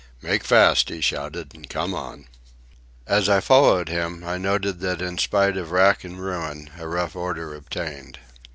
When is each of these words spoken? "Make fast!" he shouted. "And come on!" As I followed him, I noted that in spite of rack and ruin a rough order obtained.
"Make 0.23 0.43
fast!" 0.43 0.89
he 0.89 0.99
shouted. 0.99 1.53
"And 1.53 1.69
come 1.69 1.93
on!" 1.93 2.25
As 3.05 3.29
I 3.29 3.39
followed 3.39 3.87
him, 3.87 4.23
I 4.23 4.39
noted 4.39 4.79
that 4.79 4.99
in 4.99 5.19
spite 5.19 5.57
of 5.57 5.69
rack 5.69 6.03
and 6.03 6.19
ruin 6.19 6.71
a 6.79 6.87
rough 6.87 7.15
order 7.15 7.53
obtained. 7.53 8.17